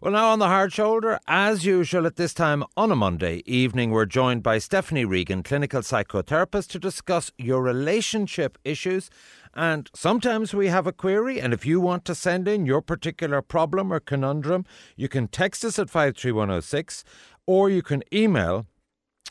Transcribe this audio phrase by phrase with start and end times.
[0.00, 3.90] Well, now on the hard shoulder, as usual at this time on a Monday evening,
[3.90, 9.10] we're joined by Stephanie Regan, clinical psychotherapist, to discuss your relationship issues.
[9.54, 13.42] And sometimes we have a query, and if you want to send in your particular
[13.42, 14.64] problem or conundrum,
[14.94, 17.02] you can text us at 53106
[17.46, 18.66] or you can email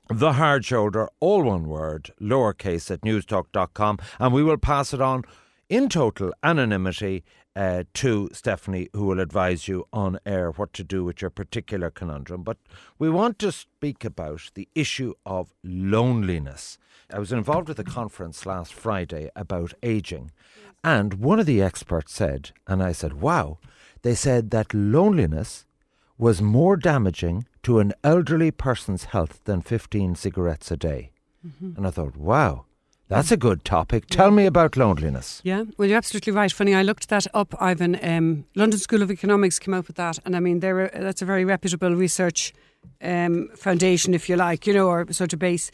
[0.10, 5.24] the hard shoulder, all one word, lowercase at newstalk.com, and we will pass it on
[5.70, 7.24] in total anonymity
[7.56, 11.90] uh, to Stephanie, who will advise you on air what to do with your particular
[11.90, 12.44] conundrum.
[12.44, 12.58] But
[13.00, 16.78] we want to speak about the issue of loneliness.
[17.12, 20.32] I was involved with a conference last Friday about aging,
[20.84, 23.58] and one of the experts said, and I said, wow,
[24.04, 25.66] they said that loneliness
[26.18, 31.12] was more damaging to an elderly person's health than 15 cigarettes a day.
[31.46, 31.74] Mm-hmm.
[31.78, 32.66] And I thought, wow,
[33.08, 34.08] that's a good topic.
[34.08, 35.42] Tell me about loneliness.
[35.44, 36.52] Yeah, well, you're absolutely right.
[36.52, 37.98] Funny, I looked that up, Ivan.
[38.04, 41.26] Um, London School of Economics came out with that, and I mean, they're, that's a
[41.26, 42.54] very reputable research
[43.02, 45.72] um, foundation, if you like, you know, or sort of base.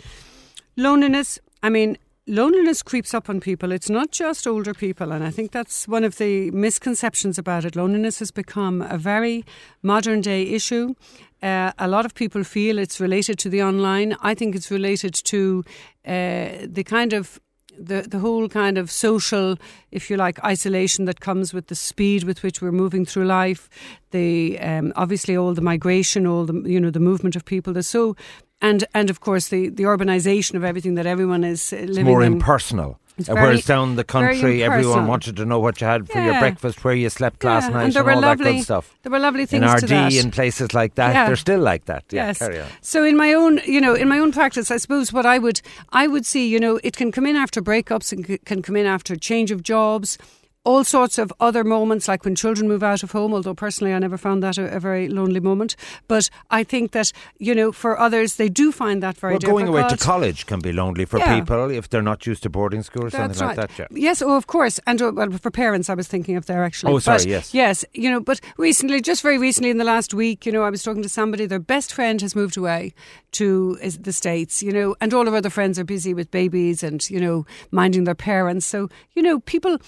[0.78, 3.72] Loneliness, I mean, loneliness creeps up on people.
[3.72, 7.76] It's not just older people, and I think that's one of the misconceptions about it.
[7.76, 9.44] Loneliness has become a very
[9.82, 10.96] modern day issue.
[11.44, 14.16] Uh, a lot of people feel it's related to the online.
[14.22, 15.64] I think it's related to
[16.06, 17.40] uh, the kind of
[17.78, 19.58] the the whole kind of social,
[19.92, 23.70] if you like, isolation that comes with the speed with which we're moving through life.
[24.12, 27.74] The um, obviously all the migration, all the you know the movement of people.
[27.74, 28.16] There's so
[28.62, 31.90] and and of course the the urbanization of everything that everyone is living.
[31.90, 32.34] It's more in.
[32.34, 33.00] impersonal.
[33.18, 36.32] It's uh, Whereas down the country, everyone wanted to know what you had for yeah.
[36.32, 37.52] your breakfast, where you slept yeah.
[37.52, 38.98] last night, and, and all lovely, that good stuff.
[39.04, 41.14] There were lovely things in RD and places like that.
[41.14, 41.28] Yeah.
[41.28, 42.06] They're still like that.
[42.10, 42.40] Yeah, yes.
[42.40, 42.68] carry on.
[42.82, 45.62] So in my own, you know, in my own practice, I suppose what I would,
[45.92, 48.86] I would see, you know, it can come in after breakups, and can come in
[48.86, 50.18] after change of jobs
[50.66, 54.00] all sorts of other moments, like when children move out of home, although personally I
[54.00, 55.76] never found that a, a very lonely moment.
[56.08, 59.60] But I think that, you know, for others, they do find that very well, difficult.
[59.60, 61.40] going away to college can be lonely for yeah.
[61.40, 63.58] people if they're not used to boarding school or That's something right.
[63.58, 63.90] like that.
[63.92, 63.98] Yeah.
[64.00, 64.80] Yes, oh, of course.
[64.88, 66.94] And uh, well, for parents, I was thinking of there actually.
[66.94, 67.54] Oh, sorry, but, yes.
[67.54, 70.70] Yes, you know, but recently, just very recently in the last week, you know, I
[70.70, 72.94] was talking to somebody, their best friend has moved away
[73.34, 76.84] to the States, you know, and all of our other friends are busy with babies
[76.84, 78.66] and, you know, minding their parents.
[78.66, 79.80] So, you know, people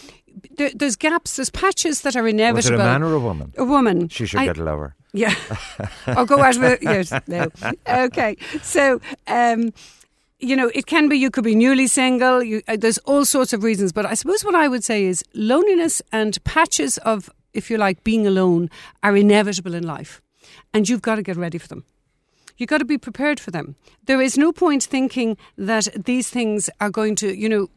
[0.58, 2.56] there, there's gaps, there's patches that are inevitable.
[2.56, 3.54] Was it a man or a woman?
[3.58, 4.10] A woman.
[4.10, 4.96] She should I, get a lover.
[5.14, 5.34] Yeah.
[6.18, 7.50] or go out with yes, no.
[7.88, 8.36] Okay.
[8.62, 9.72] So um,
[10.40, 12.44] you know, it can be you could be newly single.
[12.44, 15.24] You, uh, there's all sorts of reasons, but I suppose what I would say is
[15.34, 18.70] loneliness and patches of, if you like, being alone
[19.02, 20.22] are inevitable in life,
[20.74, 21.86] and you've got to get ready for them.
[22.58, 23.76] You've got to be prepared for them.
[24.06, 27.70] There is no point thinking that these things are going to, you know,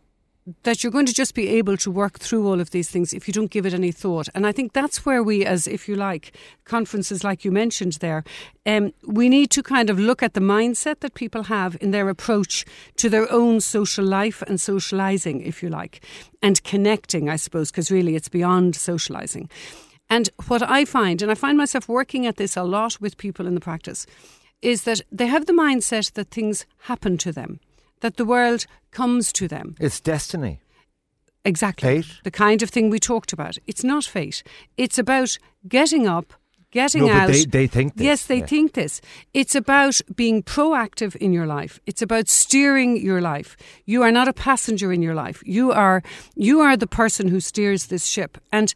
[0.62, 3.28] that you're going to just be able to work through all of these things if
[3.28, 4.28] you don't give it any thought.
[4.34, 6.34] And I think that's where we, as if you like,
[6.65, 8.25] conferences like you mentioned there,
[8.65, 12.09] um, we need to kind of look at the mindset that people have in their
[12.09, 12.65] approach
[12.97, 16.05] to their own social life and socializing, if you like,
[16.43, 19.50] and connecting, I suppose, because really it's beyond socializing.
[20.11, 23.47] And what I find, and I find myself working at this a lot with people
[23.47, 24.06] in the practice,
[24.63, 27.61] is that they have the mindset that things happen to them
[28.01, 29.77] that the world comes to them.
[29.81, 30.61] It's destiny.
[31.45, 32.03] Exactly.
[32.03, 32.21] Fate.
[32.25, 33.57] The kind of thing we talked about.
[33.67, 34.43] It's not fate.
[34.77, 36.35] It's about getting up,
[36.71, 37.29] getting no, out.
[37.29, 38.05] But they, they think this.
[38.05, 38.47] Yes, they yeah.
[38.47, 39.01] think this.
[39.33, 41.81] It's about being proactive in your life.
[41.87, 43.57] It's about steering your life.
[43.87, 45.43] You are not a passenger in your life.
[45.47, 46.03] You are
[46.35, 48.39] you are the person who steers this ship.
[48.53, 48.75] And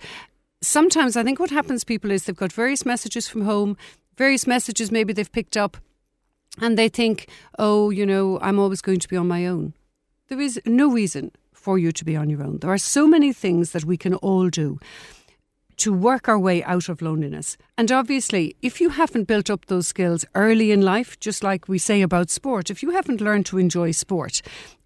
[0.62, 3.76] sometimes I think what happens people is they've got various messages from home,
[4.16, 5.76] various messages maybe they've picked up
[6.60, 7.28] and they think,
[7.58, 9.74] oh, you know, I'm always going to be on my own.
[10.28, 12.58] There is no reason for you to be on your own.
[12.58, 14.78] There are so many things that we can all do
[15.78, 17.56] to work our way out of loneliness.
[17.78, 21.78] And obviously, if you haven't built up those skills early in life, just like we
[21.78, 24.42] say about sport, if you haven't learned to enjoy sport,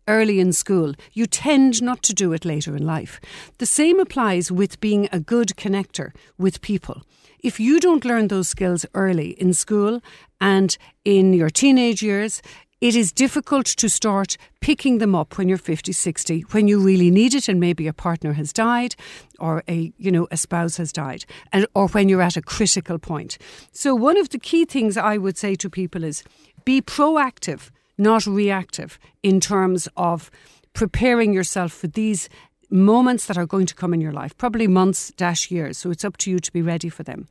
[0.09, 3.21] early in school, you tend not to do it later in life.
[3.59, 7.03] The same applies with being a good connector with people.
[7.41, 10.00] If you don't learn those skills early in school
[10.41, 12.43] and in your teenage years,
[12.81, 17.11] it is difficult to start picking them up when you're 50 60 when you really
[17.11, 18.94] need it and maybe a partner has died
[19.38, 22.99] or a you know a spouse has died and or when you're at a critical
[22.99, 23.38] point
[23.73, 26.23] so one of the key things i would say to people is
[26.64, 30.31] be proactive not reactive in terms of
[30.72, 32.28] preparing yourself for these
[32.70, 35.78] moments that are going to come in your life probably months dash years.
[35.78, 37.28] So it's up to you to be ready for them.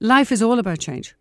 [0.00, 1.14] Life is all about change.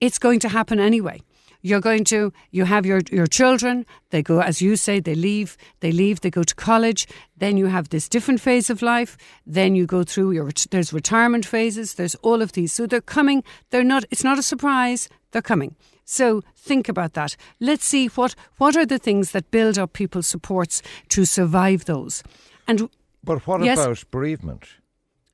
[0.00, 1.22] It's going to happen anyway
[1.62, 5.56] you're going to you have your your children they go as you say they leave
[5.80, 9.16] they leave they go to college then you have this different phase of life
[9.46, 12.72] then you go through your there's retirement phases there's all of these.
[12.72, 15.76] So they're coming they're not it's not a surprise they're coming.
[16.04, 17.36] So think about that.
[17.60, 22.22] Let's see what what are the things that build up people's supports to survive those.
[22.66, 22.88] And
[23.22, 24.79] but what yes, about bereavement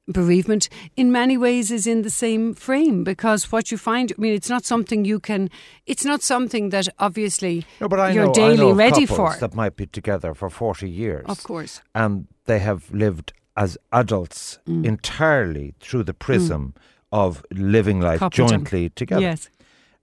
[0.08, 4.34] bereavement in many ways is in the same frame because what you find I mean
[4.34, 5.50] it's not something you can
[5.86, 9.34] it's not something that obviously no, but I you're know, daily I know ready for.
[9.40, 11.80] that might be together for 40 years of course.
[11.94, 14.84] and they have lived as adults Mm.
[14.84, 16.74] entirely through the prism
[17.10, 19.22] of living life jointly together.
[19.22, 19.48] Yes.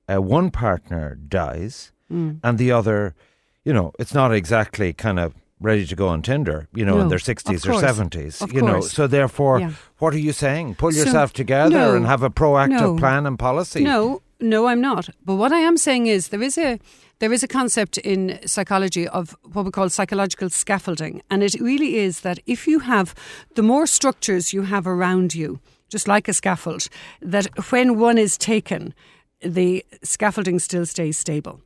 [0.09, 2.39] Uh, one partner dies Mm.
[2.43, 3.15] and the other,
[3.63, 7.03] you know, it's not exactly kind of ready to go on Tinder, you know, in
[7.03, 8.81] No, their of 60s or 70s, of you know.
[8.81, 9.71] So therefore, Yeah.
[9.99, 10.75] what are you saying?
[10.75, 12.97] Pull So, yourself together no, and have a proactive no.
[12.97, 13.83] plan and policy.
[13.83, 15.09] No, no, I'm not.
[15.25, 16.79] But what I am saying is there is a
[17.19, 21.95] there is a concept in psychology of what we call psychological scaffolding, and it really
[21.97, 23.15] is that if you have
[23.55, 26.89] the more structures you have around you, just like a scaffold,
[27.21, 28.93] that when one is taken,
[29.41, 31.61] the scaffolding still stays stable.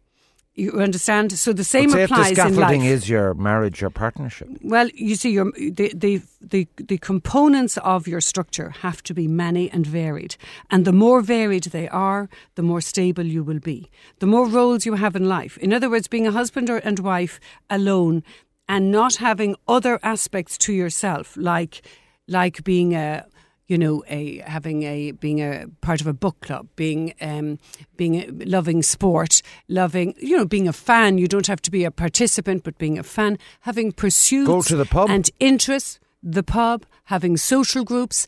[0.58, 1.32] You understand?
[1.38, 2.90] So the same say if the applies in scaffolding life.
[2.90, 4.50] is your marriage or partnership.
[4.64, 9.28] Well, you see, your, the, the, the, the components of your structure have to be
[9.28, 10.36] many and varied.
[10.72, 13.92] And the more varied they are, the more stable you will be.
[14.18, 15.60] The more roles you have in life.
[15.60, 17.40] In other words, being a husband or, and wife
[17.70, 18.24] alone
[18.68, 21.84] and not having other aspects to yourself, like,
[22.28, 23.28] like being a
[23.68, 27.60] you know, a having a being a part of a book club, being um,
[27.98, 31.18] being a, loving sport, loving you know, being a fan.
[31.18, 34.76] You don't have to be a participant, but being a fan, having pursuits, Go to
[34.76, 35.10] the pub.
[35.10, 38.26] and interests, the pub, having social groups.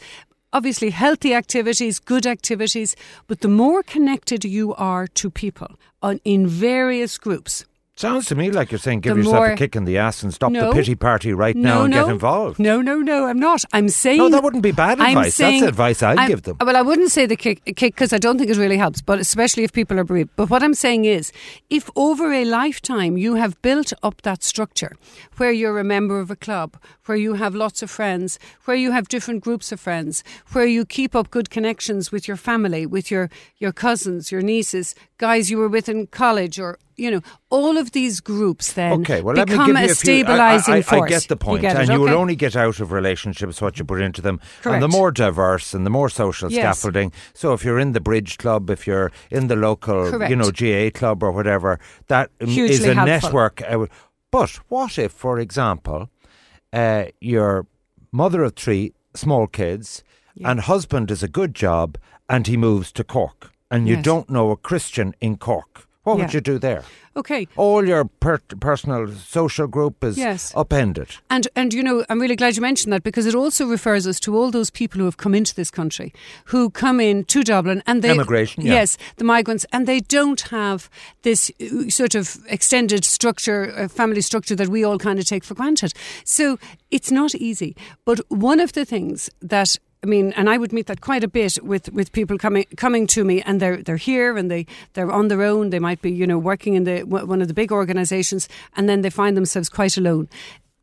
[0.52, 2.96] Obviously, healthy activities, good activities,
[3.28, 7.66] but the more connected you are to people on, in various groups,
[8.00, 10.34] Sounds to me like you're saying give The yourself a kick in the ass and
[10.34, 10.70] stop No.
[10.70, 12.58] the pity party right now and no, get involved.
[12.58, 13.66] No, no, no, I'm not.
[13.74, 15.36] I'm saying No, that wouldn't be bad I'm advice.
[15.36, 16.56] saying- That's advice I'd I'm- give them.
[16.62, 19.66] Well, I wouldn't say the kick because I don't think it really helps, but especially
[19.66, 20.30] if people are bereaved.
[20.38, 21.34] But what I'm saying is,
[21.70, 24.96] if over a lifetime you have built up that structure
[25.36, 28.92] where you're a member of a club, where you have lots of friends, where you
[28.94, 30.24] have different groups of friends,
[30.54, 34.96] where you keep up good connections with your family, with your, your cousins, your nieces,
[35.20, 39.22] guys you were with in college, or you know, all of these groups then Okay,
[39.22, 41.04] well, become a a stabilizing I, I, I, force.
[41.04, 43.62] I get the point, you get and it, you will only get out of relationships
[43.62, 46.60] what you put into them, and the more diverse and the more social Yes.
[46.80, 47.12] scaffolding.
[47.34, 50.30] So, if you're in the bridge club, if you're in the local, Correct.
[50.32, 53.06] you know, GAA club or whatever, that um, is a helpful.
[53.06, 53.62] network.
[53.62, 53.86] uh,
[54.32, 56.10] But what if, for example,
[56.74, 57.66] uh, your
[58.12, 60.04] mother of three small kids,
[60.44, 64.04] and husband is a good job, and he moves to Cork, and you Yes.
[64.06, 65.86] don't know a Christian in Cork?
[66.04, 66.84] What would you do there?
[67.16, 70.54] Okay, all your per- personal social group is Yes.
[70.56, 71.08] upended.
[71.30, 74.20] And and you know, I'm really glad you mentioned that because it also refers us
[74.22, 76.12] to all those people who have come into this country,
[76.46, 78.74] who come in to Dublin and they Immigration, yeah.
[78.80, 80.90] yes, the migrants, and they don't have
[81.22, 85.44] this uh, sort of extended structure, uh, family structure that we all kind of take
[85.44, 85.92] for granted.
[86.24, 86.58] So
[86.90, 87.76] it's not easy.
[88.06, 91.28] But one of the things that I mean, and I would meet that quite a
[91.28, 95.12] bit with, with people coming coming to me, and they're they're here and they they're
[95.12, 95.72] on their own.
[95.72, 98.48] They might be you know working in the one of the big organisations,
[98.78, 100.30] and then they find themselves quite alone.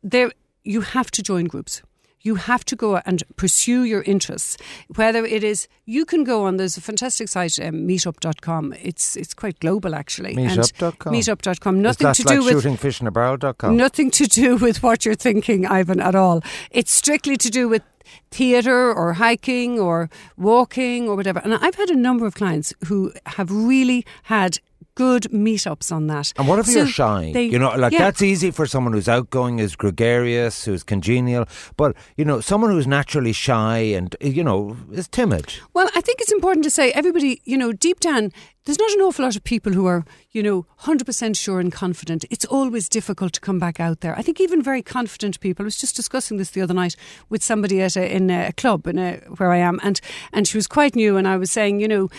[0.03, 0.31] There,
[0.63, 1.81] you have to join groups.
[2.21, 4.57] You have to go and pursue your interests.
[4.95, 6.57] Whether it is, you can go on.
[6.57, 8.73] There's a fantastic site, um, meetup.com.
[8.81, 10.35] It's it's quite global actually.
[10.35, 11.13] And Meetup.com.
[11.13, 11.81] Meetup.com.
[11.81, 13.77] Nothing to like do with shooting fish in a barrel.com?
[13.77, 16.43] Nothing to do with what you're thinking, Ivan, at all.
[16.69, 17.81] It's strictly to do with
[18.31, 21.39] theatre or hiking or walking or whatever.
[21.39, 24.59] And I've had a number of clients who have really had
[24.95, 26.33] good meetups on that.
[26.37, 27.31] And what if So you're shy?
[27.33, 27.99] they- you know, like yeah.
[27.99, 31.45] that's easy for someone who's outgoing, who's gregarious, who's congenial.
[31.77, 35.53] But you know, someone who's naturally shy and you know is timid.
[35.73, 38.31] Well, I think it's important to say everybody, you know, deep down,
[38.65, 42.25] there's not an awful lot of people who are, you know, 100% sure and confident.
[42.29, 44.17] It's always difficult to come back out there.
[44.17, 46.95] I think even very confident people, I was just discussing this the other night
[47.29, 50.01] with somebody at a, in a club in a, where I am, and,
[50.33, 52.09] and she was quite new, and I was saying, you know,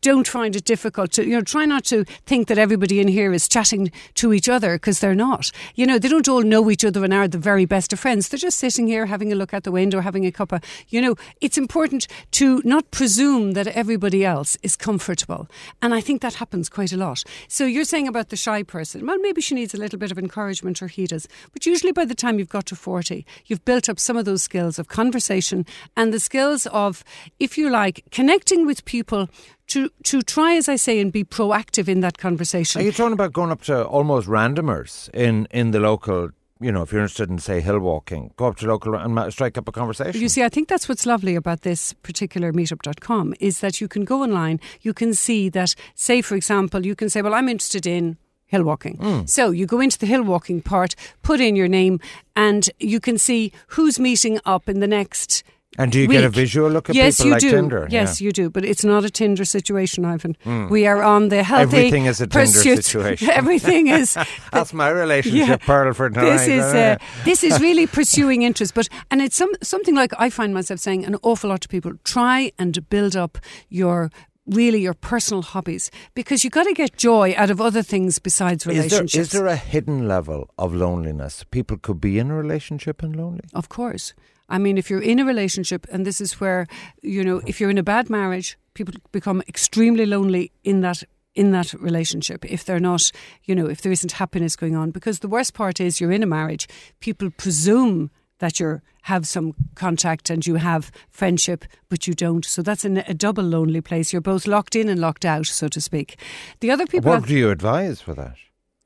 [0.00, 3.32] don't find it difficult to, you know, try not to think that everybody in here
[3.32, 5.50] is chatting to each other because they're not.
[5.74, 8.28] You know, they don't all know each other and are the very best of friends.
[8.28, 11.00] They're just sitting here having a look out the window, having a cup of, you
[11.00, 15.48] know, it's important to not presume that everybody else is comfortable.
[15.82, 17.22] And I think that happens quite a lot.
[17.48, 20.18] So you're saying about the shy person, well, maybe she needs a little bit of
[20.18, 21.28] encouragement or he does.
[21.52, 24.42] But usually by the time you've got to 40, you've built up some of those
[24.42, 25.64] skills of conversation
[25.96, 27.04] and the skills of,
[27.38, 29.28] if you like, connecting with people
[29.68, 32.80] to to try, as I say, and be proactive in that conversation.
[32.80, 36.30] Are you talking about going up to almost randomers in in the local?
[36.58, 39.58] You know, if you're interested in, say, hill walking, go up to local and strike
[39.58, 40.18] up a conversation.
[40.18, 44.06] You see, I think that's what's lovely about this particular meetup.com is that you can
[44.06, 47.86] go online, you can see that, say, for example, you can say, well, I'm interested
[47.86, 48.96] in hill walking.
[48.96, 49.28] Mm.
[49.28, 52.00] So you go into the hill walking part, put in your name,
[52.34, 55.42] and you can see who's meeting up in the next.
[55.78, 56.16] And do you week.
[56.18, 57.50] get a visual look at yes, people you like do.
[57.50, 57.86] Tinder?
[57.90, 58.26] Yes, Yeah.
[58.26, 58.50] you do.
[58.50, 60.36] But it's not a Tinder situation, Ivan.
[60.70, 62.46] We are on the healthy Everything is a Tinder
[62.82, 63.28] situation.
[63.30, 64.16] Everything is.
[64.52, 65.56] That's my relationship, Yeah.
[65.66, 66.30] Pearl, for tonight.
[66.30, 70.30] This is Uh, this is really pursuing interest, but and it's some something like I
[70.30, 71.92] find myself saying an awful lot to people.
[72.04, 74.10] Try and build up your
[74.54, 78.64] really your personal hobbies because you got to get joy out of other things besides
[78.66, 79.14] relationships.
[79.16, 81.44] is there a hidden level of loneliness?
[81.50, 83.40] People could be in a relationship and lonely.
[83.52, 84.14] Of course.
[84.48, 86.66] I mean, if you're in a relationship, and this is where,
[87.02, 91.02] you know, if you're in a bad marriage, people become extremely lonely in that
[91.34, 93.12] in that relationship if they're not
[93.44, 94.90] you know if there isn't happiness going on.
[94.90, 96.66] Because the worst part is you're in a marriage
[97.00, 102.44] people presume that you have some contact and you have friendship but you don't.
[102.44, 104.12] So that's a, a double lonely place.
[104.14, 106.18] You're both locked in and locked out so to speak.
[106.60, 108.36] The other people What have- do you advise for that?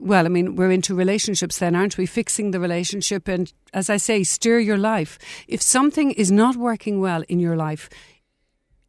[0.01, 2.07] Well, I mean, we're into relationships then, aren't we?
[2.07, 5.19] Fixing the relationship and, as I say, steer your life.
[5.47, 7.91] If something is not working well in your life,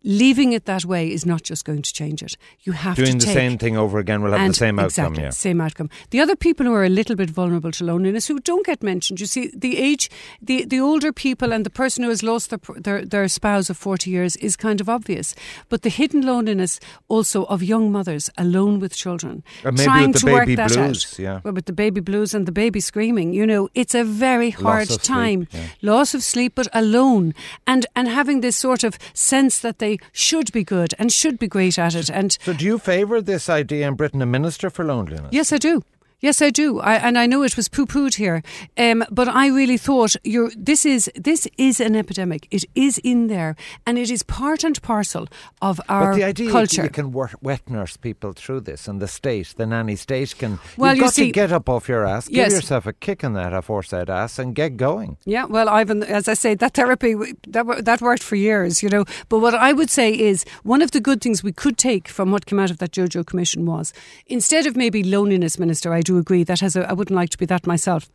[0.03, 2.36] leaving it that way is not just going to change it.
[2.62, 4.86] You have Doing to doing the same thing over again will have the same outcome.
[4.88, 5.29] exactly, Yeah.
[5.29, 5.89] same outcome.
[6.10, 9.20] The other people who are a little bit vulnerable to loneliness, who don't get mentioned,
[9.20, 10.10] you see, the age,
[10.41, 13.77] the, the older people and the person who has lost their, their their spouse of
[13.77, 15.36] forty years is kind of obvious.
[15.70, 20.25] But the hidden loneliness also of young mothers alone with children, uh, maybe trying to
[20.31, 21.20] work baby that blues, out.
[21.20, 21.39] yeah.
[21.43, 24.89] Well, with the baby blues and the baby screaming, you know, it's a very hard
[24.89, 25.48] loss of sleep, time.
[25.51, 25.67] yeah.
[25.81, 27.34] Loss of sleep, but alone,
[27.67, 31.48] and and having this sort of sense that they should be good and should be
[31.48, 34.86] great at it, and So, do you favour this idea in Britain, a minister for
[34.86, 35.29] loneliness?
[35.31, 35.83] Yes, I do.
[36.22, 38.44] Yes, I do, I, and I know it was poo-pooed here,
[38.78, 42.48] um, but I really thought you're, this is this is an epidemic.
[42.51, 43.56] It is in there,
[43.88, 45.28] and it is part and parcel
[45.63, 46.84] of our But the idea culture.
[46.84, 50.60] you can wet nurse people through this, and the state, the nanny state, can.
[50.78, 52.50] Well, you've you got see- to get up off your ass, Yes.
[52.50, 55.18] give yourself a kick in that aforesaid ass, and get going.
[55.25, 57.16] Yeah, well, Ivan, as I say, that therapy
[57.48, 59.06] that that worked for years, you know.
[59.30, 62.30] But what I would say is one of the good things we could take from
[62.32, 63.92] what came out of that Jo Cox Commission was
[64.28, 67.38] instead of maybe loneliness minister, I do agree that has a, I wouldn't like to
[67.38, 68.10] be that myself.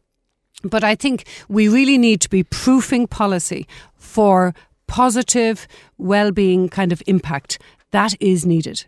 [0.62, 4.54] But I think we really need to be proofing policy for
[4.86, 5.66] positive
[5.98, 7.58] well-being kind of impact.
[7.90, 8.86] That is needed.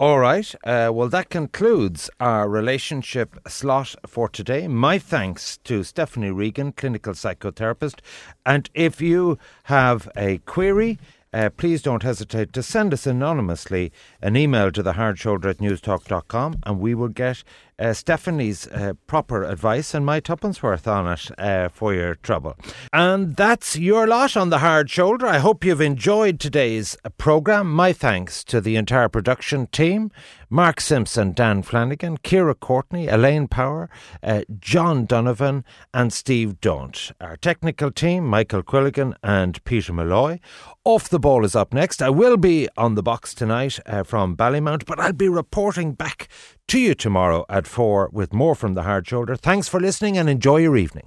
[0.00, 0.54] All right.
[0.62, 4.68] Uh, well, that concludes our relationship slot for today.
[4.68, 7.98] My thanks to Stephanie Regan, clinical psychotherapist.
[8.46, 11.00] And if you have a query,
[11.32, 13.90] uh, please don't hesitate to send us anonymously
[14.22, 17.42] an email to thehardshoulder at newstalk.com and we will get
[17.78, 22.56] uh, Stephanie's uh, proper advice and my tuppence worth on it uh, for your trouble.
[22.92, 25.26] And that's your lot on the hard shoulder.
[25.26, 27.72] I hope you've enjoyed today's programme.
[27.72, 30.10] My thanks to the entire production team
[30.50, 33.90] Mark Simpson, Dan Flanagan, Kira Courtney, Elaine Power,
[34.22, 37.12] uh, John Donovan, and Steve Daunt.
[37.20, 40.40] Our technical team Michael Quilligan and Peter Malloy.
[40.84, 42.00] Off the ball is up next.
[42.00, 46.28] I will be on the box tonight uh, from Ballymount, but I'll be reporting back
[46.68, 49.36] to you tomorrow at 4 with more from the hard shoulder.
[49.36, 51.06] Thanks for listening and enjoy your evening.